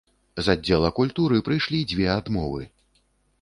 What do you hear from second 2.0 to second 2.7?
адмовы.